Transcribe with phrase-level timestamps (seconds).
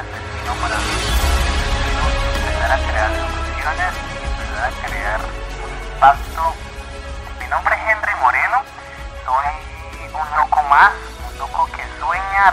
[0.00, 0.74] el destino para.
[2.34, 6.54] Empezar a crear soluciones y empezar a crear un impacto.
[7.38, 8.62] Mi nombre es Henry Moreno,
[9.24, 9.46] soy
[10.12, 10.92] un loco más,
[11.30, 12.50] un loco que sueña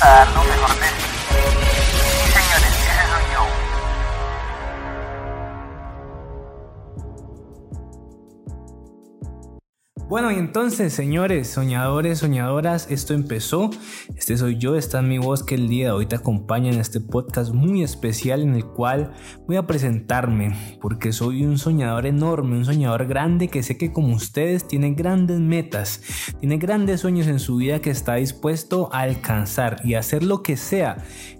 [0.00, 0.77] a lo mejor
[10.20, 13.70] Bueno, y entonces, señores, soñadores, soñadoras, esto empezó.
[14.16, 16.98] Este soy yo, está mi voz que el día de hoy te acompaña en este
[16.98, 19.12] podcast muy especial en el cual
[19.46, 24.16] voy a presentarme porque soy un soñador enorme, un soñador grande que sé que como
[24.16, 26.02] ustedes tiene grandes metas,
[26.40, 30.56] tiene grandes sueños en su vida que está dispuesto a alcanzar y hacer lo que
[30.56, 30.96] sea,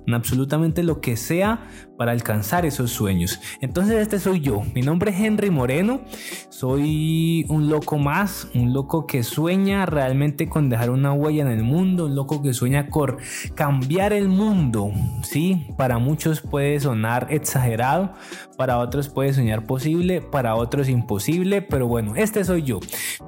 [0.06, 1.66] en absolutamente lo que sea
[1.98, 3.40] para alcanzar esos sueños.
[3.60, 4.62] Entonces este soy yo.
[4.74, 6.00] Mi nombre es Henry Moreno.
[6.48, 11.64] Soy un loco más, un loco que sueña realmente con dejar una huella en el
[11.64, 13.18] mundo, un loco que sueña con
[13.54, 14.92] cambiar el mundo.
[15.22, 18.14] Sí, para muchos puede sonar exagerado,
[18.56, 22.78] para otros puede soñar posible, para otros imposible, pero bueno, este soy yo.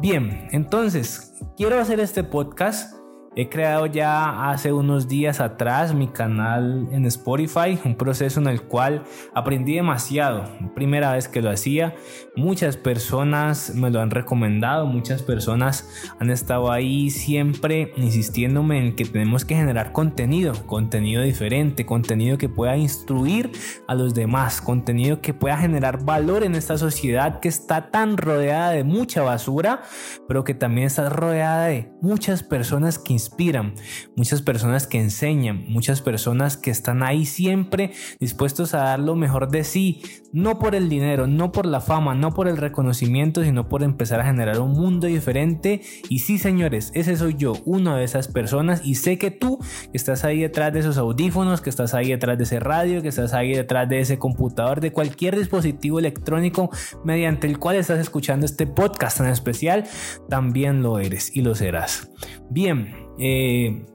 [0.01, 3.00] Bien, entonces quiero hacer este podcast
[3.37, 8.63] He creado ya hace unos días atrás mi canal en Spotify, un proceso en el
[8.63, 10.49] cual aprendí demasiado.
[10.75, 11.95] Primera vez que lo hacía,
[12.35, 19.05] muchas personas me lo han recomendado, muchas personas han estado ahí siempre insistiéndome en que
[19.05, 23.53] tenemos que generar contenido, contenido diferente, contenido que pueda instruir
[23.87, 28.73] a los demás, contenido que pueda generar valor en esta sociedad que está tan rodeada
[28.73, 29.83] de mucha basura,
[30.27, 33.75] pero que también está rodeada de muchas personas que inspiran,
[34.17, 39.51] muchas personas que enseñan, muchas personas que están ahí siempre dispuestos a dar lo mejor
[39.51, 43.69] de sí, no por el dinero, no por la fama, no por el reconocimiento, sino
[43.69, 45.83] por empezar a generar un mundo diferente.
[46.09, 48.83] Y sí, señores, ese soy yo, una de esas personas.
[48.85, 49.59] Y sé que tú
[49.91, 53.09] que estás ahí detrás de esos audífonos, que estás ahí detrás de ese radio, que
[53.09, 56.71] estás ahí detrás de ese computador, de cualquier dispositivo electrónico
[57.05, 59.85] mediante el cual estás escuchando este podcast en especial,
[60.29, 62.11] también lo eres y lo serás.
[62.51, 63.87] Bien, eh,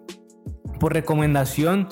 [0.80, 1.90] por recomendación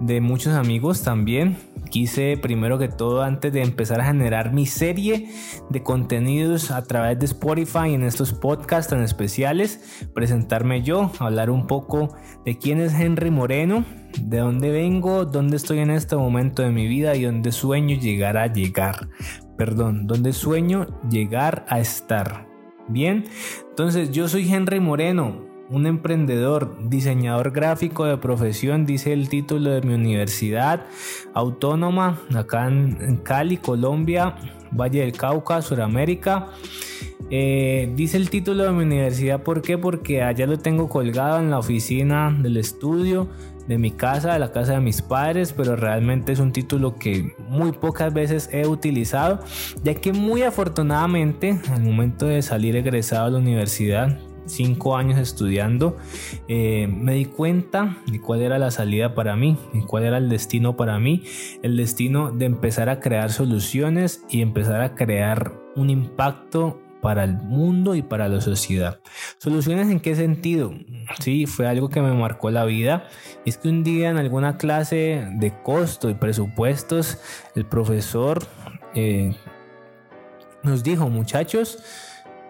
[0.00, 1.56] de muchos amigos también,
[1.90, 5.28] quise primero que todo antes de empezar a generar mi serie
[5.68, 11.66] de contenidos a través de Spotify en estos podcasts tan especiales, presentarme yo, hablar un
[11.66, 12.14] poco
[12.44, 13.84] de quién es Henry Moreno,
[14.22, 18.36] de dónde vengo, dónde estoy en este momento de mi vida y dónde sueño llegar
[18.36, 19.08] a llegar.
[19.58, 22.48] Perdón, dónde sueño llegar a estar.
[22.88, 23.24] Bien,
[23.68, 29.82] entonces yo soy Henry Moreno, un emprendedor, diseñador gráfico de profesión, dice el título de
[29.82, 30.86] mi universidad
[31.32, 34.34] autónoma acá en, Cali, Colombia,
[34.72, 36.48] Valle del Cauca, Suramérica.
[37.30, 39.78] Eh, dice el título de mi universidad, ¿por qué?
[39.78, 43.28] Porque allá lo tengo colgado en la oficina del estudio
[43.68, 47.36] de mi casa, de la casa de mis padres, pero realmente es un título que
[47.48, 49.38] muy pocas veces he utilizado,
[49.84, 54.18] ya que muy afortunadamente al momento de salir egresado a la universidad
[54.50, 55.96] cinco años estudiando,
[56.48, 60.28] eh, me di cuenta de cuál era la salida para mí, y cuál era el
[60.28, 61.24] destino para mí,
[61.62, 67.34] el destino de empezar a crear soluciones y empezar a crear un impacto para el
[67.34, 69.00] mundo y para la sociedad.
[69.38, 70.74] ¿Soluciones en qué sentido?
[71.20, 73.08] Sí, fue algo que me marcó la vida.
[73.46, 77.18] Es que un día en alguna clase de costo y presupuestos,
[77.54, 78.42] el profesor
[78.94, 79.34] eh,
[80.62, 81.82] nos dijo, muchachos,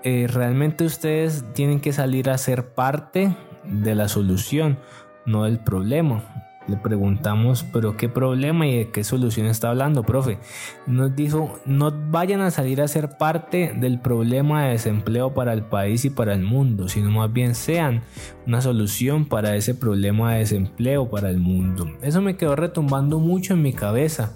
[0.03, 4.79] eh, realmente ustedes tienen que salir a ser parte de la solución,
[5.27, 6.23] no del problema.
[6.69, 10.39] Le preguntamos, pero qué problema y de qué solución está hablando, profe.
[10.87, 15.65] Nos dijo, no vayan a salir a ser parte del problema de desempleo para el
[15.65, 18.03] país y para el mundo, sino más bien sean
[18.47, 21.91] una solución para ese problema de desempleo para el mundo.
[22.03, 24.33] Eso me quedó retumbando mucho en mi cabeza,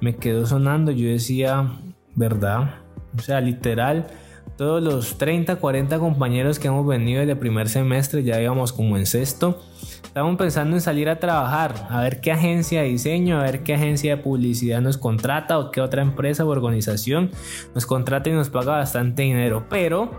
[0.00, 1.70] me quedó sonando, yo decía,
[2.16, 2.80] ¿verdad?
[3.16, 4.08] O sea, literal
[4.56, 9.06] todos los 30, 40 compañeros que hemos venido desde primer semestre, ya íbamos como en
[9.06, 9.60] sexto,
[10.04, 13.74] estábamos pensando en salir a trabajar, a ver qué agencia de diseño, a ver qué
[13.74, 17.30] agencia de publicidad nos contrata o qué otra empresa o organización
[17.74, 19.66] nos contrata y nos paga bastante dinero.
[19.68, 20.10] Pero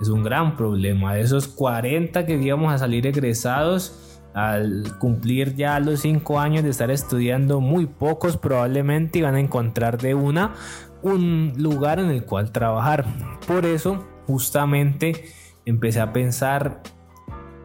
[0.00, 1.14] es un gran problema.
[1.14, 6.70] De esos 40 que íbamos a salir egresados, al cumplir ya los 5 años de
[6.70, 10.54] estar estudiando, muy pocos probablemente iban a encontrar de una
[11.04, 13.04] un lugar en el cual trabajar.
[13.46, 15.26] Por eso, justamente,
[15.64, 16.82] empecé a pensar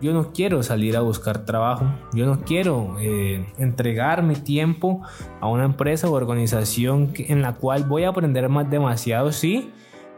[0.02, 5.02] yo no quiero salir a buscar trabajo, yo no quiero eh, entregar mi tiempo
[5.42, 9.72] a una empresa o organización en la cual voy a aprender más demasiado, sí,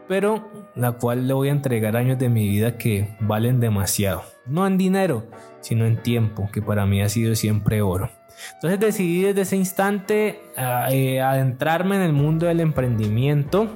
[0.06, 4.22] pero la cual le voy a entregar años de mi vida que valen demasiado.
[4.46, 5.24] No en dinero,
[5.60, 8.10] sino en tiempo, que para mí ha sido siempre oro.
[8.54, 10.40] Entonces decidí desde ese instante
[10.90, 13.68] eh, adentrarme en el mundo del emprendimiento,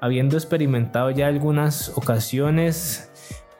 [0.00, 3.10] habiendo experimentado ya algunas ocasiones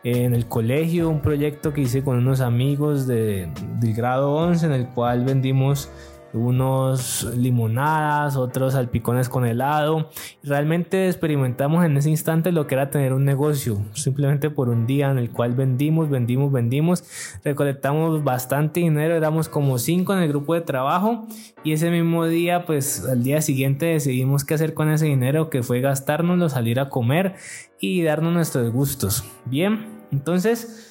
[0.04, 4.72] en el colegio, un proyecto que hice con unos amigos de, del grado 11 en
[4.72, 5.90] el cual vendimos
[6.32, 10.10] unos limonadas, otros salpicones con helado.
[10.42, 15.10] Realmente experimentamos en ese instante lo que era tener un negocio, simplemente por un día
[15.10, 17.04] en el cual vendimos, vendimos, vendimos,
[17.44, 21.26] recolectamos bastante dinero, éramos como cinco en el grupo de trabajo
[21.64, 25.62] y ese mismo día, pues al día siguiente decidimos qué hacer con ese dinero, que
[25.62, 27.34] fue gastárnoslo, salir a comer
[27.80, 29.24] y darnos nuestros gustos.
[29.44, 30.87] Bien, entonces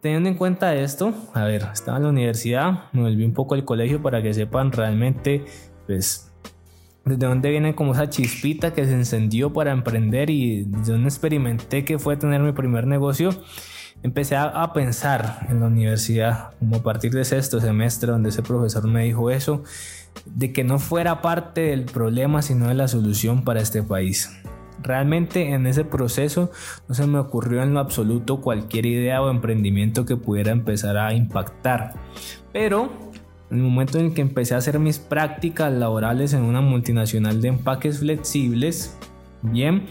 [0.00, 3.64] Teniendo en cuenta esto, a ver, estaba en la universidad, me volví un poco al
[3.64, 5.44] colegio para que sepan realmente,
[5.86, 6.32] pues,
[7.04, 11.84] desde dónde viene como esa chispita que se encendió para emprender y desde dónde experimenté
[11.84, 13.30] que fue tener mi primer negocio.
[14.04, 18.86] Empecé a, pensar en la universidad, como a partir de sexto semestre, donde ese profesor
[18.86, 19.64] me dijo eso,
[20.24, 24.30] de que no fuera parte del problema, sino de la solución para este país.
[24.82, 26.50] Realmente en ese proceso
[26.88, 31.14] no se me ocurrió en lo absoluto cualquier idea o emprendimiento que pudiera empezar a
[31.14, 31.94] impactar.
[32.52, 32.90] Pero
[33.50, 37.40] en el momento en el que empecé a hacer mis prácticas laborales en una multinacional
[37.40, 38.96] de empaques flexibles,
[39.42, 39.86] bien,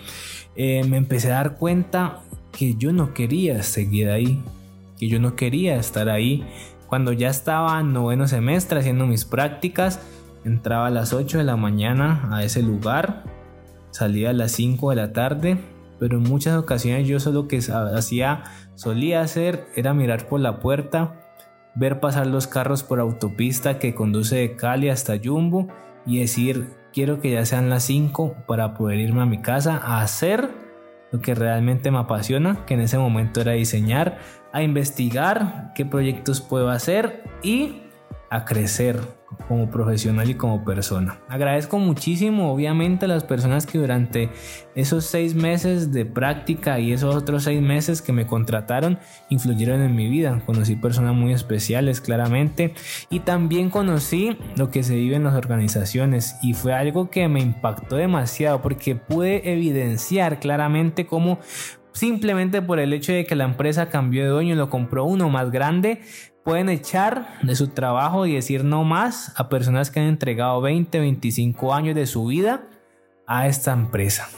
[0.55, 4.41] eh, me empecé a dar cuenta que yo no quería seguir ahí,
[4.97, 6.45] que yo no quería estar ahí.
[6.87, 9.99] Cuando ya estaba en noveno semestre haciendo mis prácticas,
[10.45, 13.36] entraba a las 8 de la mañana a ese lugar
[13.97, 15.57] salía a las 5 de la tarde,
[15.99, 18.43] pero en muchas ocasiones yo solo que hacía,
[18.75, 21.15] solía hacer era mirar por la puerta,
[21.73, 25.67] ver pasar los carros por autopista que conduce de Cali hasta Jumbo
[26.05, 30.01] y decir quiero que ya sean las 5 para poder irme a mi casa a
[30.01, 30.49] hacer
[31.11, 34.19] lo que realmente me apasiona, que en ese momento era diseñar,
[34.53, 37.81] a investigar qué proyectos puedo hacer y
[38.29, 39.16] a crecer
[39.47, 41.19] como profesional y como persona.
[41.27, 44.29] Agradezco muchísimo obviamente a las personas que durante
[44.75, 49.95] esos seis meses de práctica y esos otros seis meses que me contrataron influyeron en
[49.95, 50.41] mi vida.
[50.45, 52.73] Conocí personas muy especiales claramente
[53.09, 57.39] y también conocí lo que se vive en las organizaciones y fue algo que me
[57.39, 61.39] impactó demasiado porque pude evidenciar claramente cómo
[61.97, 65.29] simplemente por el hecho de que la empresa cambió de dueño y lo compró uno
[65.29, 66.01] más grande,
[66.47, 70.97] pueden echar de su trabajo y decir no más a personas que han entregado 20,
[70.97, 72.69] 25 años de su vida
[73.25, 74.29] a esta empresa.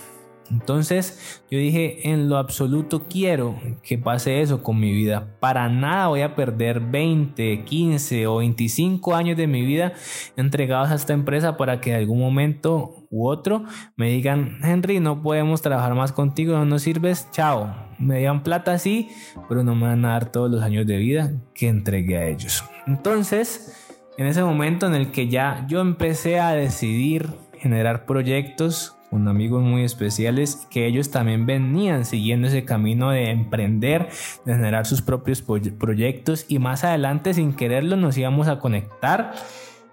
[0.50, 5.38] Entonces yo dije, en lo absoluto quiero que pase eso con mi vida.
[5.40, 9.94] Para nada voy a perder 20, 15 o 25 años de mi vida
[10.36, 13.64] entregados a esta empresa para que en algún momento u otro
[13.96, 17.76] me digan, Henry, no podemos trabajar más contigo, no nos sirves, chao.
[17.98, 19.10] Me dan plata sí,
[19.48, 22.64] pero no me van a dar todos los años de vida que entregué a ellos.
[22.88, 29.28] Entonces, en ese momento en el que ya yo empecé a decidir generar proyectos con
[29.28, 34.10] amigos muy especiales que ellos también venían siguiendo ese camino de emprender,
[34.46, 39.33] de generar sus propios proyectos y más adelante sin quererlo nos íbamos a conectar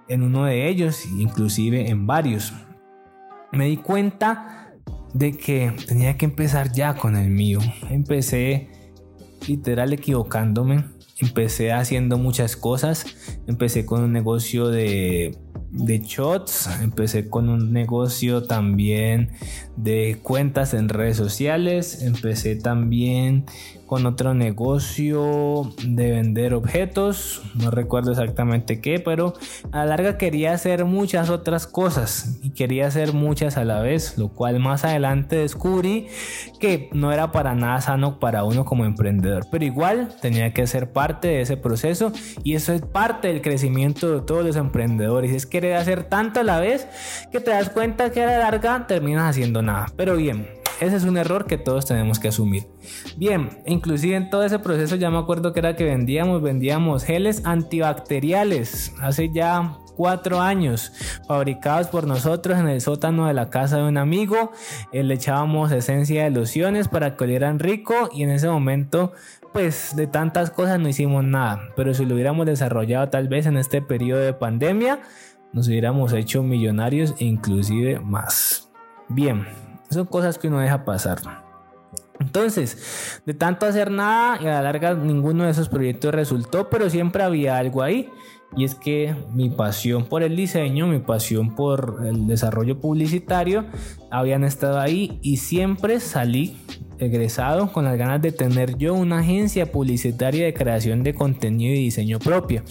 [0.09, 2.52] en uno de ellos, inclusive en varios.
[3.57, 4.75] Me di cuenta
[5.15, 7.59] de que tenía que empezar ya con el mío.
[7.89, 8.69] Empecé
[9.49, 10.85] literal equivocándome.
[11.19, 13.07] Empecé haciendo muchas cosas.
[13.47, 15.39] Empecé con un negocio de
[15.76, 19.30] de shots, empecé con un negocio también
[19.76, 23.45] de cuentas en redes sociales, empecé también
[23.87, 29.35] con otro negocio de vender objetos, no recuerdo exactamente qué, pero
[29.71, 34.18] a la larga quería hacer muchas otras cosas y quería hacer muchas a la vez,
[34.18, 36.09] lo cual más adelante descubrí
[36.59, 40.90] que no era para nada sano para uno como emprendedor, pero igual tenía que ser
[40.90, 45.47] parte de ese proceso y eso es parte del crecimiento de todos los emprendedores, es
[45.66, 46.87] querer hacer tanto a la vez
[47.30, 50.49] que te das cuenta que a la larga terminas haciendo nada, pero bien,
[50.80, 52.66] ese es un error que todos tenemos que asumir.
[53.16, 57.42] Bien, inclusive en todo ese proceso ya me acuerdo que era que vendíamos, vendíamos geles
[57.44, 60.92] antibacteriales hace ya cuatro años,
[61.26, 64.52] fabricados por nosotros en el sótano de la casa de un amigo.
[64.92, 69.12] Eh, le echábamos esencia de lociones para que olieran rico y en ese momento
[69.54, 73.56] pues de tantas cosas no hicimos nada, pero si lo hubiéramos desarrollado tal vez en
[73.56, 75.00] este periodo de pandemia,
[75.57, 78.69] nos hubiéramos hecho millonarios e inclusive más.
[79.09, 79.47] Bien,
[79.89, 81.19] son cosas que uno deja pasar.
[82.21, 86.91] Entonces, de tanto hacer nada y a la larga ninguno de esos proyectos resultó, pero
[86.91, 88.11] siempre había algo ahí.
[88.57, 93.67] Y es que mi pasión por el diseño, mi pasión por el desarrollo publicitario
[94.11, 96.57] habían estado ahí y siempre salí
[96.99, 101.85] egresado con las ganas de tener yo una agencia publicitaria de creación de contenido y
[101.85, 102.65] diseño propia,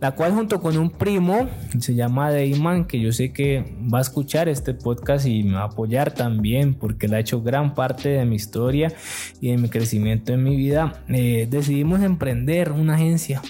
[0.00, 4.02] la cual junto con un primo, se llama Dayman, que yo sé que va a
[4.02, 8.10] escuchar este podcast y me va a apoyar también porque él ha hecho gran parte
[8.10, 8.92] de mi historia
[9.40, 13.40] y de mi crecimiento en mi vida, eh, decidimos emprender una agencia.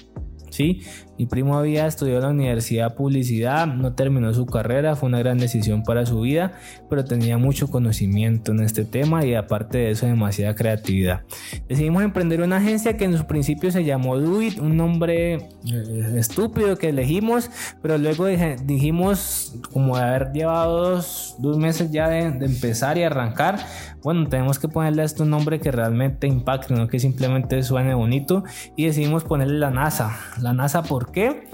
[0.54, 0.82] ¿sí?
[1.18, 5.38] Mi primo había estudiado en la universidad publicidad, no terminó su carrera, fue una gran
[5.38, 6.52] decisión para su vida,
[6.90, 11.22] pero tenía mucho conocimiento en este tema y aparte de eso demasiada creatividad.
[11.68, 16.76] Decidimos emprender una agencia que en su principio se llamó Duit, un nombre eh, estúpido
[16.76, 22.98] que elegimos, pero luego dijimos, como de haber llevado dos, meses ya de, de empezar
[22.98, 23.58] y arrancar,
[24.02, 27.94] bueno, tenemos que ponerle a esto un nombre que realmente impacte, no que simplemente suene
[27.94, 28.44] bonito
[28.76, 30.18] y decidimos ponerle la NASA.
[30.40, 31.48] La NASA por ¿Por qué?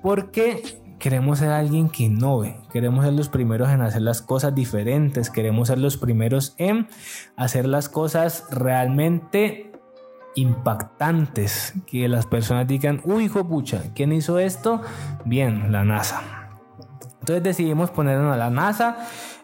[0.00, 0.62] Porque
[1.00, 5.66] queremos ser alguien que innove, queremos ser los primeros en hacer las cosas diferentes, queremos
[5.66, 6.86] ser los primeros en
[7.36, 9.72] hacer las cosas realmente
[10.36, 14.80] impactantes, que las personas digan, uy, hijo pucha, ¿quién hizo esto?
[15.24, 16.20] Bien, la NASA.
[17.18, 18.98] Entonces decidimos ponernos a la NASA,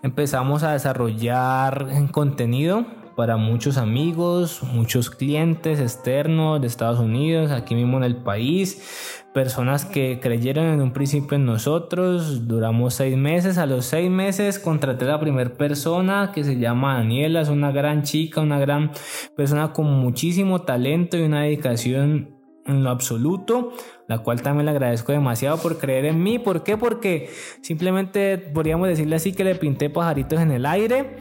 [0.05, 2.87] empezamos a desarrollar contenido
[3.19, 9.85] para muchos amigos, muchos clientes externos de Estados Unidos, aquí mismo en el país, personas
[9.85, 15.05] que creyeron en un principio en nosotros, duramos seis meses, a los seis meses contraté
[15.07, 18.93] a la primera persona que se llama Daniela, es una gran chica, una gran
[19.37, 22.38] persona con muchísimo talento y una dedicación
[22.69, 23.73] en lo absoluto,
[24.07, 26.39] la cual también le agradezco demasiado por creer en mí.
[26.39, 26.77] ¿Por qué?
[26.77, 27.31] Porque
[27.63, 31.17] simplemente podríamos decirle así que le pinté pajaritos en el aire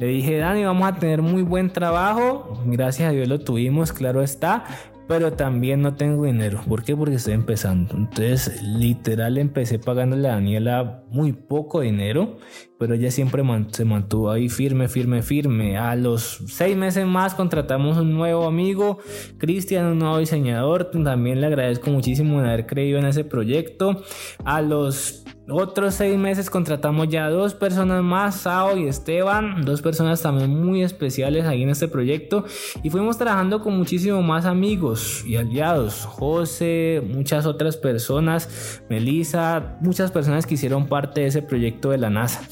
[0.00, 2.58] le dije, Dani, vamos a tener muy buen trabajo.
[2.64, 4.64] Gracias a Dios lo tuvimos, claro está.
[5.06, 6.62] Pero también no tengo dinero.
[6.66, 6.96] ¿Por qué?
[6.96, 7.94] Porque estoy empezando.
[7.94, 12.38] Entonces, literal, empecé pagándole a Daniela muy poco dinero.
[12.78, 15.76] Pero ella siempre se mantuvo ahí firme, firme, firme.
[15.76, 18.98] A los seis meses más contratamos un nuevo amigo,
[19.36, 20.90] Cristian, un nuevo diseñador.
[20.90, 24.02] También le agradezco muchísimo de haber creído en ese proyecto.
[24.44, 30.22] A los otros seis meses contratamos ya dos personas más, Sao y Esteban, dos personas
[30.22, 32.44] también muy especiales ahí en este proyecto.
[32.82, 36.04] Y fuimos trabajando con muchísimos más amigos y aliados.
[36.04, 42.10] José, muchas otras personas, Melissa, muchas personas que hicieron parte de ese proyecto de la
[42.10, 42.42] NASA.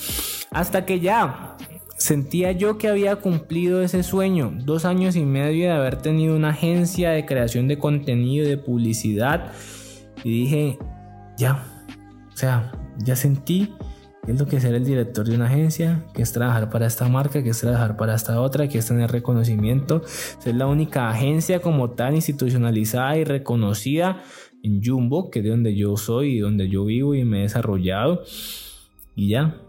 [0.50, 1.56] Hasta que ya
[1.98, 6.50] sentía yo que había cumplido ese sueño, dos años y medio de haber tenido una
[6.50, 9.52] agencia de creación de contenido, de publicidad.
[10.24, 10.78] Y dije,
[11.36, 11.64] ya,
[12.32, 13.74] o sea, ya sentí
[14.24, 16.86] qué es lo que es ser el director de una agencia, que es trabajar para
[16.86, 20.02] esta marca, que es trabajar para esta otra, que es tener reconocimiento,
[20.38, 24.22] ser la única agencia como tal institucionalizada y reconocida
[24.62, 27.42] en Jumbo, que es de donde yo soy y donde yo vivo y me he
[27.42, 28.22] desarrollado.
[29.14, 29.60] Y ya,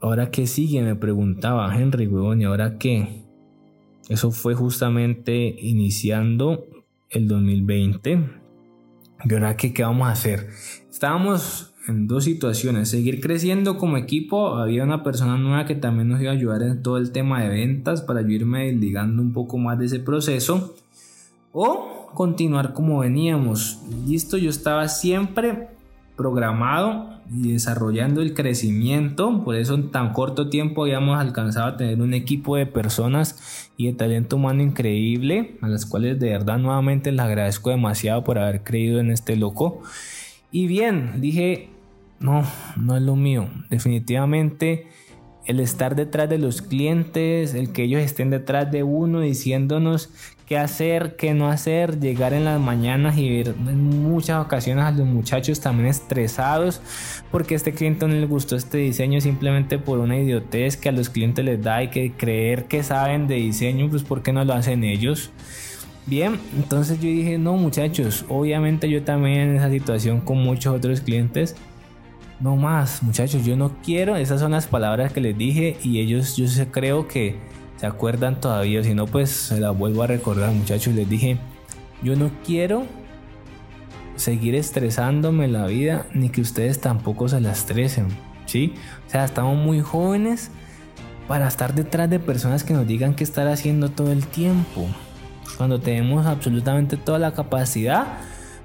[0.00, 3.24] ahora qué sigue, me preguntaba Henry, huevón, y ahora qué.
[4.08, 6.66] Eso fue justamente iniciando
[7.10, 8.24] el 2020.
[9.24, 10.48] ¿Y ahora qué, qué vamos a hacer?
[10.90, 12.88] Estábamos en dos situaciones.
[12.88, 14.56] Seguir creciendo como equipo.
[14.56, 17.48] Había una persona nueva que también nos iba a ayudar en todo el tema de
[17.48, 20.74] ventas para yo irme ligando un poco más de ese proceso.
[21.52, 23.80] O continuar como veníamos.
[24.06, 25.68] Listo, yo estaba siempre
[26.16, 29.44] programado y desarrollando el crecimiento.
[29.44, 33.86] Por eso en tan corto tiempo habíamos alcanzado a tener un equipo de personas y
[33.86, 38.64] de talento humano increíble, a las cuales de verdad nuevamente les agradezco demasiado por haber
[38.64, 39.82] creído en este loco.
[40.50, 41.70] Y bien, dije,
[42.20, 42.42] no,
[42.76, 43.48] no es lo mío.
[43.70, 44.88] Definitivamente
[45.46, 50.10] el estar detrás de los clientes, el que ellos estén detrás de uno diciéndonos
[50.48, 54.90] qué hacer, qué no hacer, llegar en las mañanas y ver en muchas ocasiones a
[54.90, 56.80] los muchachos también estresados
[57.30, 61.10] porque este cliente no le gustó este diseño simplemente por una idiotez que a los
[61.10, 64.54] clientes les da y que creer que saben de diseño, pues ¿por qué no lo
[64.54, 65.30] hacen ellos?
[66.06, 71.02] Bien, entonces yo dije, no muchachos, obviamente yo también en esa situación con muchos otros
[71.02, 71.56] clientes
[72.40, 76.36] no más, muchachos, yo no quiero, esas son las palabras que les dije y ellos
[76.36, 77.36] yo creo que
[77.78, 81.38] se acuerdan todavía, si no pues se las vuelvo a recordar, muchachos, les dije,
[82.02, 82.86] yo no quiero
[84.16, 88.08] seguir estresándome la vida ni que ustedes tampoco se la estresen,
[88.46, 88.74] ¿sí?
[89.06, 90.50] O sea, estamos muy jóvenes
[91.28, 94.86] para estar detrás de personas que nos digan qué estar haciendo todo el tiempo,
[95.56, 98.06] cuando tenemos absolutamente toda la capacidad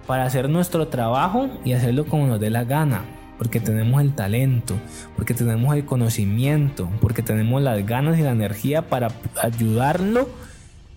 [0.08, 3.04] para hacer nuestro trabajo y hacerlo como nos dé la gana
[3.44, 4.76] porque tenemos el talento,
[5.18, 9.10] porque tenemos el conocimiento, porque tenemos las ganas y la energía para
[9.42, 10.30] ayudarlo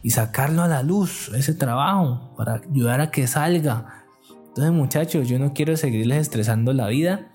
[0.00, 4.05] y sacarlo a la luz, ese trabajo, para ayudar a que salga.
[4.47, 7.33] Entonces muchachos, yo no quiero seguirles estresando la vida.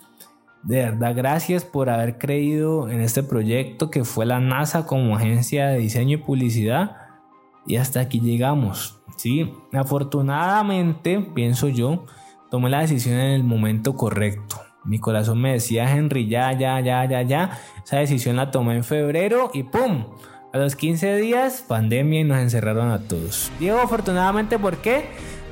[0.64, 5.68] De verdad, gracias por haber creído en este proyecto que fue la NASA como agencia
[5.68, 6.96] de diseño y publicidad.
[7.68, 9.02] Y hasta aquí llegamos.
[9.18, 9.52] ¿sí?
[9.74, 12.06] Afortunadamente, pienso yo,
[12.50, 14.71] tomé la decisión en el momento correcto.
[14.84, 17.60] Mi corazón me decía, Henry, ya, ya, ya, ya, ya.
[17.84, 20.06] Esa decisión la tomé en febrero y ¡pum!
[20.54, 23.52] A los 15 días, pandemia y nos encerraron a todos.
[23.60, 25.06] Digo afortunadamente, ¿por qué?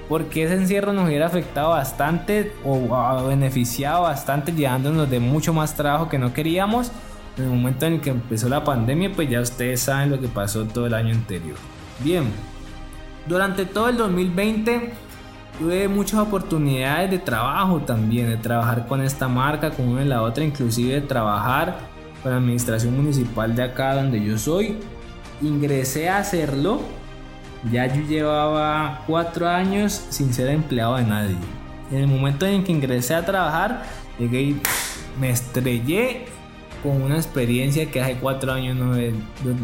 [0.09, 6.09] Porque ese encierro nos hubiera afectado bastante o beneficiado bastante, llevándonos de mucho más trabajo
[6.09, 6.91] que no queríamos.
[7.37, 10.27] En el momento en el que empezó la pandemia, pues ya ustedes saben lo que
[10.27, 11.55] pasó todo el año anterior.
[12.03, 12.25] Bien,
[13.27, 14.91] durante todo el 2020
[15.59, 20.21] tuve muchas oportunidades de trabajo también, de trabajar con esta marca, con una y la
[20.21, 21.77] otra, inclusive de trabajar
[22.23, 24.77] con la administración municipal de acá donde yo soy.
[25.41, 26.81] Ingresé a hacerlo,
[27.71, 31.37] ya yo llevaba cuatro años sin ser empleado de nadie.
[31.91, 33.83] En el momento en que ingresé a trabajar,
[34.17, 34.61] llegué y
[35.19, 36.25] me estrellé
[36.81, 38.95] con una experiencia que hace cuatro años no,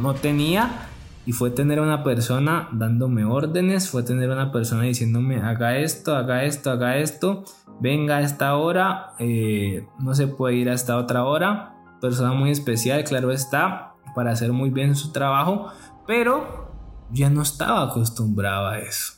[0.01, 0.84] no tenía
[1.25, 6.43] y fue tener una persona dándome órdenes, fue tener una persona diciéndome haga esto, haga
[6.43, 7.43] esto, haga esto,
[7.79, 11.73] venga a esta hora, eh, no se puede ir a esta otra hora.
[11.99, 15.71] Persona muy especial, claro está, para hacer muy bien su trabajo,
[16.05, 16.71] pero
[17.11, 19.13] ya no estaba acostumbrado a eso.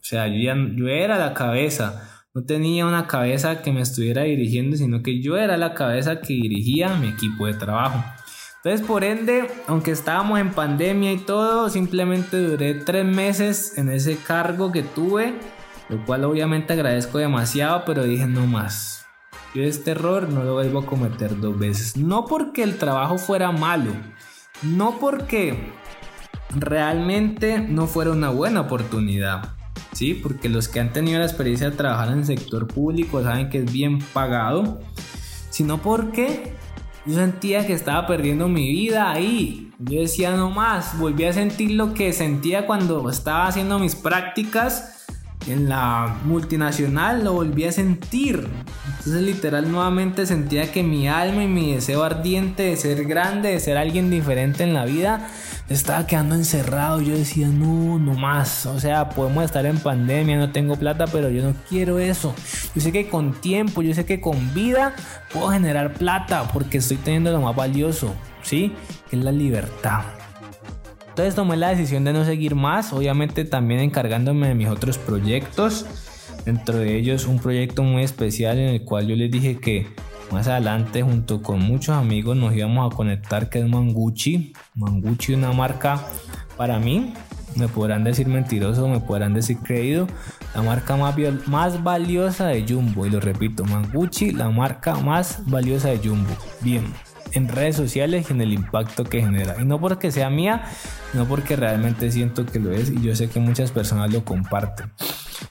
[0.00, 2.02] O sea, yo, ya, yo era la cabeza,
[2.34, 6.34] no tenía una cabeza que me estuviera dirigiendo, sino que yo era la cabeza que
[6.34, 8.04] dirigía mi equipo de trabajo.
[8.66, 14.16] Entonces, por ende, aunque estábamos en pandemia y todo, simplemente duré tres meses en ese
[14.16, 15.38] cargo que tuve,
[15.88, 19.06] lo cual obviamente agradezco demasiado, pero dije no más.
[19.54, 21.96] Yo este error no lo vuelvo a cometer dos veces.
[21.96, 23.92] No porque el trabajo fuera malo,
[24.62, 25.70] no porque
[26.50, 29.54] realmente no fuera una buena oportunidad.
[29.92, 33.48] Sí, porque los que han tenido la experiencia de trabajar en el sector público saben
[33.48, 34.80] que es bien pagado,
[35.50, 36.55] sino porque
[37.06, 39.72] yo sentía que estaba perdiendo mi vida ahí.
[39.78, 44.95] Yo decía no más, volví a sentir lo que sentía cuando estaba haciendo mis prácticas
[45.46, 48.48] en la multinacional, lo volví a sentir.
[48.98, 53.60] Entonces literal nuevamente sentía que mi alma y mi deseo ardiente de ser grande, de
[53.60, 55.28] ser alguien diferente en la vida,
[55.68, 57.00] estaba quedando encerrado.
[57.00, 58.66] Yo decía, no, no más.
[58.66, 62.34] O sea, podemos estar en pandemia, no tengo plata, pero yo no quiero eso.
[62.74, 64.94] Yo sé que con tiempo, yo sé que con vida
[65.32, 68.72] puedo generar plata porque estoy teniendo lo más valioso, ¿sí?
[69.08, 70.15] Que es la libertad.
[71.16, 75.86] Entonces tomé la decisión de no seguir más, obviamente también encargándome de mis otros proyectos.
[76.44, 79.86] Dentro de ellos un proyecto muy especial en el cual yo les dije que
[80.30, 84.52] más adelante, junto con muchos amigos, nos íbamos a conectar, que es Manguchi.
[84.74, 86.06] Manguchi, una marca
[86.58, 87.14] para mí,
[87.54, 90.06] me podrán decir mentiroso, me podrán decir creído,
[90.54, 93.06] la marca más, más valiosa de Jumbo.
[93.06, 96.36] Y lo repito, Manguchi, la marca más valiosa de Jumbo.
[96.60, 96.84] Bien,
[97.32, 99.56] en redes sociales y en el impacto que genera.
[99.60, 100.64] Y no porque sea mía,
[101.14, 104.90] no porque realmente siento que lo es y yo sé que muchas personas lo comparten.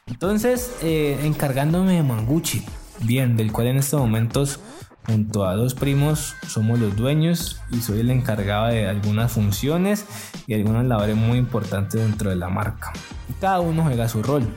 [0.08, 2.64] Entonces, eh, encargándome de Manguchi,
[3.02, 4.60] bien, del cual en estos momentos
[5.06, 10.06] junto a dos primos somos los dueños y soy el encargado de algunas funciones
[10.48, 12.92] y algunas labores muy importantes dentro de la marca.
[13.30, 14.48] Y cada uno juega su rol.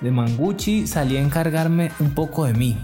[0.00, 2.78] De Manguchi salí a encargarme un poco de mí.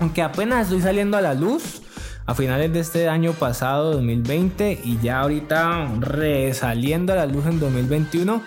[0.00, 1.81] Aunque apenas estoy saliendo a la luz
[2.26, 7.60] a finales de este año pasado, 2020, y ya ahorita resaliendo a la luz en
[7.60, 8.42] 2021,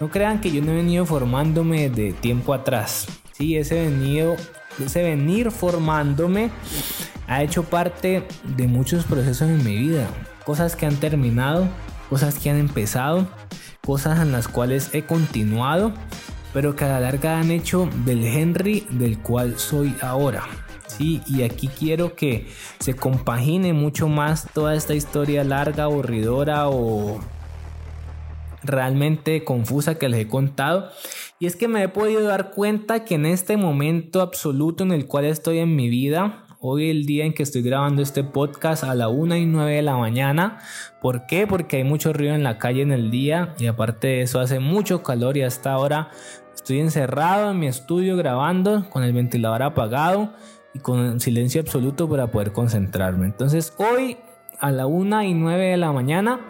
[0.00, 3.06] no crean que yo no he venido formándome de tiempo atrás.
[3.32, 4.36] Sí, ese venido
[4.80, 6.50] ese venir formándome
[7.28, 10.06] ha hecho parte de muchos procesos en mi vida.
[10.44, 11.68] Cosas que han terminado,
[12.10, 13.26] cosas que han empezado,
[13.84, 15.92] cosas en las cuales he continuado,
[16.52, 20.44] pero que a la larga han hecho del Henry del cual soy ahora.
[21.02, 22.46] Y aquí quiero que
[22.78, 27.20] se compagine mucho más toda esta historia larga, aburridora o
[28.62, 30.90] realmente confusa que les he contado
[31.42, 35.08] y es que me he podido dar cuenta que en este momento absoluto en el
[35.08, 38.94] cual estoy en mi vida, hoy el día en que estoy grabando este podcast a
[38.94, 40.60] la 1 y 9 de la mañana.
[41.00, 41.48] ¿Por qué?
[41.48, 44.60] Porque hay mucho ruido en la calle en el día y aparte de eso hace
[44.60, 46.10] mucho calor y hasta ahora
[46.54, 50.34] estoy encerrado en mi estudio grabando con el ventilador apagado
[50.74, 53.26] y con silencio absoluto para poder concentrarme.
[53.26, 54.16] Entonces hoy
[54.58, 56.40] a la 1 y 9 de la mañana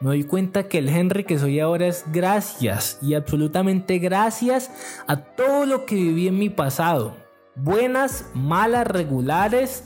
[0.00, 4.70] me doy cuenta que el Henry que soy ahora es gracias y absolutamente gracias
[5.06, 7.16] a todo lo que viví en mi pasado.
[7.54, 9.84] Buenas, malas, regulares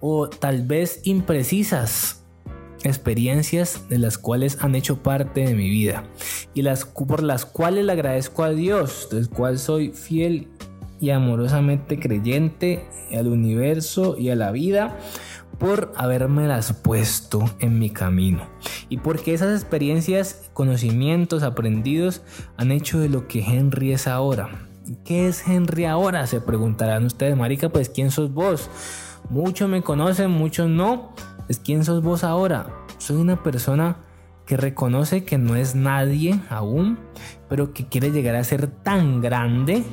[0.00, 2.14] o tal vez imprecisas.
[2.84, 6.04] experiencias de las cuales han hecho parte de mi vida
[6.54, 10.48] y las por las cuales le agradezco a Dios, del cual soy fiel
[11.00, 12.84] y amorosamente creyente
[13.16, 14.98] al universo y a la vida
[15.58, 18.42] por las puesto en mi camino
[18.88, 22.22] y porque esas experiencias, conocimientos aprendidos
[22.56, 24.48] han hecho de lo que Henry es ahora.
[25.04, 26.26] ¿Qué es Henry ahora?
[26.26, 28.70] Se preguntarán ustedes, marica, pues ¿quién sos vos?
[29.28, 31.12] Muchos me conocen, muchos no.
[31.48, 32.68] Es quién sos vos ahora.
[32.96, 33.98] Soy una persona
[34.46, 36.98] que reconoce que no es nadie aún,
[37.50, 39.84] pero que quiere llegar a ser tan grande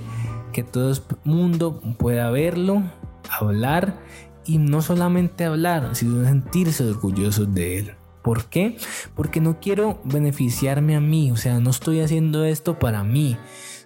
[0.55, 2.81] que todo el mundo pueda verlo,
[3.29, 3.99] hablar
[4.45, 7.91] y no solamente hablar, sino sentirse orgullosos de él.
[8.23, 8.77] ¿Por qué?
[9.15, 13.35] Porque no quiero beneficiarme a mí, o sea, no estoy haciendo esto para mí,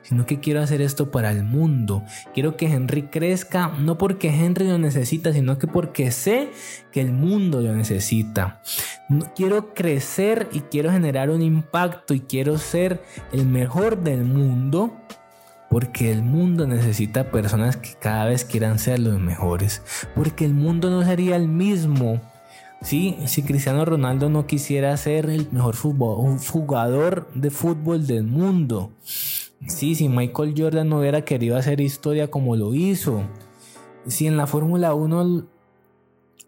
[0.04, 2.04] sino que quiero hacer esto para el mundo.
[2.36, 6.52] Quiero que Henry crezca, no porque Henry lo necesita, sino que porque sé
[6.92, 8.62] que el mundo lo necesita.
[9.36, 13.02] Quiero crecer y quiero generar un impacto y quiero ser
[13.32, 14.94] el mejor del mundo
[15.70, 19.84] porque el mundo necesita personas que cada vez quieran ser los mejores.
[20.16, 22.22] Porque el mundo no sería el mismo.
[22.82, 23.18] ¿sí?
[23.28, 28.92] Si Cristiano Ronaldo no quisiera ser el mejor jugador de fútbol del mundo.
[29.68, 33.22] Sí, si Michael Jordan no hubiera querido hacer historia como lo hizo.
[34.08, 35.46] Si en la Fórmula 1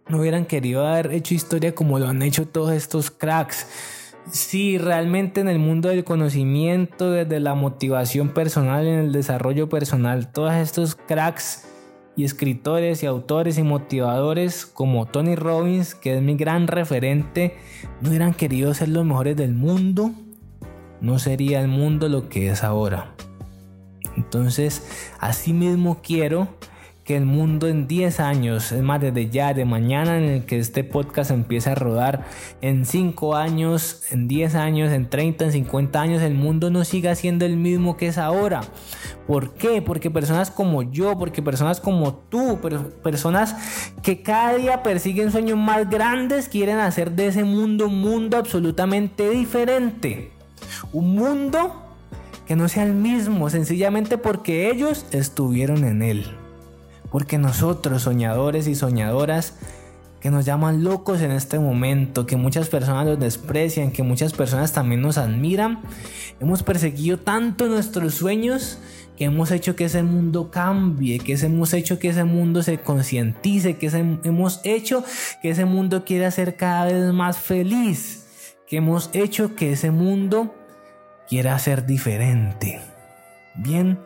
[0.08, 3.68] no hubieran querido haber hecho historia como lo han hecho todos estos cracks
[4.30, 10.32] si realmente en el mundo del conocimiento, desde la motivación personal, en el desarrollo personal,
[10.32, 11.68] todos estos cracks
[12.16, 17.56] y escritores y autores y motivadores como Tony Robbins, que es mi gran referente,
[18.02, 20.12] no hubieran querido ser los mejores del mundo,
[21.00, 23.16] no sería el mundo lo que es ahora.
[24.18, 26.50] Entonces, así mismo quiero
[27.16, 30.84] el mundo en 10 años, es más desde ya, de mañana en el que este
[30.84, 32.26] podcast empiece a rodar,
[32.62, 37.16] en 5 años, en 10 años, en 30, en 50 años, el mundo no siga
[37.16, 38.62] siendo el mismo que es ahora.
[39.28, 39.82] ¿Por qué?
[39.82, 42.60] Porque personas como yo, porque personas como tú,
[43.04, 43.56] personas
[44.02, 49.30] que cada día persiguen sueños más grandes, quieren hacer de ese mundo un mundo absolutamente
[49.30, 50.32] diferente.
[50.92, 51.82] Un mundo
[52.46, 56.41] que no sea el mismo, sencillamente porque ellos estuvieron en él.
[57.12, 59.54] Porque nosotros, soñadores y soñadoras,
[60.22, 64.72] que nos llaman locos en este momento, que muchas personas nos desprecian, que muchas personas
[64.72, 65.82] también nos admiran,
[66.40, 68.78] hemos perseguido tanto nuestros sueños
[69.18, 73.78] que hemos hecho que ese mundo cambie, que hemos hecho que ese mundo se concientice,
[73.78, 73.88] que
[74.24, 75.04] hemos hecho
[75.42, 80.56] que ese mundo quiera ser cada vez más feliz, que hemos hecho que ese mundo
[81.28, 82.80] quiera ser diferente.
[83.56, 84.00] Bien,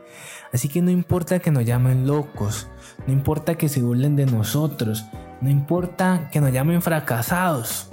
[0.55, 2.67] así que no importa que nos llamen locos,
[3.05, 5.05] no importa que se burlen de nosotros,
[5.41, 7.89] no importa que nos llamen fracasados.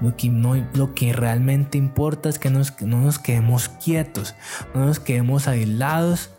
[0.00, 0.30] Lo que,
[0.74, 2.60] lo que realmente importa es que no
[3.00, 4.36] nos quedemos quietos,
[4.74, 6.30] no nos quedemos aislados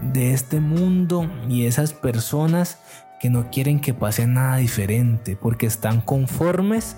[0.00, 2.78] de este mundo y esas personas
[3.20, 6.96] que no quieren que pase nada diferente porque están conformes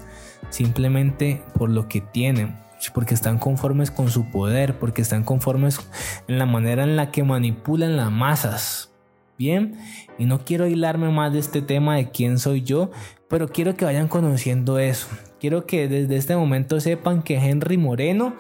[0.51, 2.57] simplemente por lo que tienen,
[2.92, 5.81] porque están conformes con su poder, porque están conformes
[6.29, 8.92] en la manera en la que manipulan las masas.
[9.38, 9.79] Bien,
[10.18, 12.90] y no quiero hilarme más de este tema de quién soy yo,
[13.29, 15.09] pero quiero que vayan conociendo eso.
[15.40, 18.35] Quiero que desde este momento sepan que Henry Moreno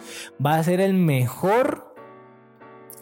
[0.44, 1.85] va a ser el mejor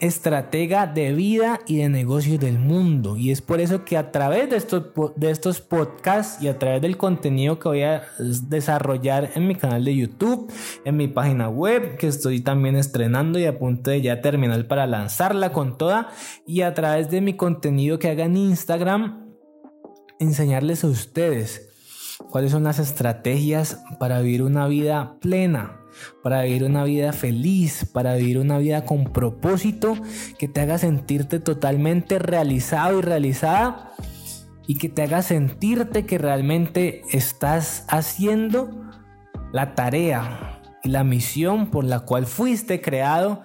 [0.00, 3.16] estratega de vida y de negocios del mundo.
[3.16, 4.84] Y es por eso que a través de estos,
[5.16, 9.84] de estos podcasts y a través del contenido que voy a desarrollar en mi canal
[9.84, 10.52] de YouTube,
[10.84, 14.86] en mi página web, que estoy también estrenando y a punto de ya terminar para
[14.86, 16.08] lanzarla con toda,
[16.46, 19.24] y a través de mi contenido que haga en Instagram,
[20.18, 21.70] enseñarles a ustedes
[22.30, 25.83] cuáles son las estrategias para vivir una vida plena
[26.22, 29.96] para vivir una vida feliz, para vivir una vida con propósito
[30.38, 33.92] que te haga sentirte totalmente realizado y realizada
[34.66, 38.90] y que te haga sentirte que realmente estás haciendo
[39.52, 43.42] la tarea y la misión por la cual fuiste creado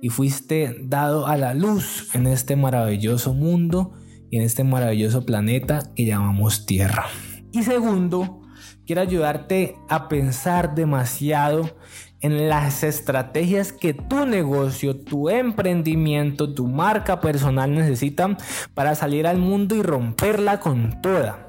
[0.00, 3.94] y fuiste dado a la luz en este maravilloso mundo
[4.30, 7.06] y en este maravilloso planeta que llamamos Tierra.
[7.52, 8.42] Y segundo,
[8.86, 11.70] quiero ayudarte a pensar demasiado
[12.20, 18.38] en las estrategias que tu negocio, tu emprendimiento, tu marca personal necesitan
[18.72, 21.48] para salir al mundo y romperla con toda.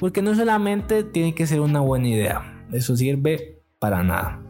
[0.00, 4.42] Porque no solamente tiene que ser una buena idea, eso sirve para nada.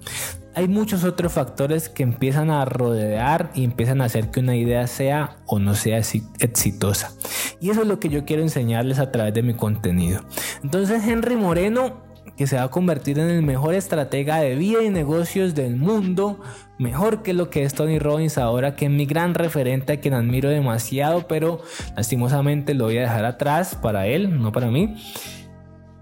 [0.54, 4.86] Hay muchos otros factores que empiezan a rodear y empiezan a hacer que una idea
[4.86, 7.12] sea o no sea exitosa.
[7.60, 10.24] Y eso es lo que yo quiero enseñarles a través de mi contenido.
[10.62, 12.05] Entonces Henry Moreno
[12.36, 16.40] que se va a convertir en el mejor estratega de vida y negocios del mundo,
[16.78, 20.14] mejor que lo que es Tony Robbins ahora, que es mi gran referente a quien
[20.14, 21.62] admiro demasiado, pero
[21.96, 24.96] lastimosamente lo voy a dejar atrás para él, no para mí.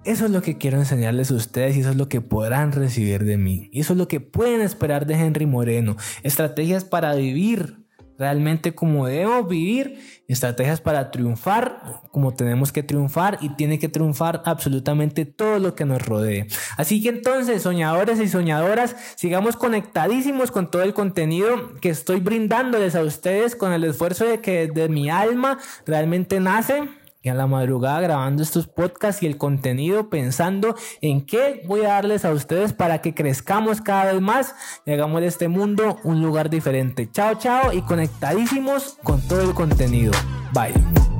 [0.04, 3.24] Eso es lo que quiero enseñarles a ustedes y eso es lo que podrán recibir
[3.24, 3.70] de mí.
[3.72, 5.96] Y eso es lo que pueden esperar de Henry Moreno.
[6.22, 7.83] Estrategias para vivir
[8.18, 9.98] realmente como debemos vivir,
[10.28, 15.84] estrategias para triunfar como tenemos que triunfar y tiene que triunfar absolutamente todo lo que
[15.84, 16.46] nos rodee.
[16.76, 22.94] Así que entonces, soñadores y soñadoras, sigamos conectadísimos con todo el contenido que estoy brindándoles
[22.94, 26.88] a ustedes con el esfuerzo de que de mi alma realmente nace
[27.24, 31.88] y a la madrugada grabando estos podcasts y el contenido pensando en qué voy a
[31.88, 36.22] darles a ustedes para que crezcamos cada vez más y hagamos de este mundo un
[36.22, 37.10] lugar diferente.
[37.10, 40.12] Chao, chao y conectadísimos con todo el contenido.
[40.52, 41.13] Bye.